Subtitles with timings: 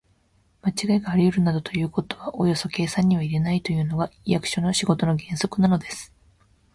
[0.63, 6.11] まちがいがありうるなどということはおよそ計算には入れないというのが、役所の仕事の原則なのです。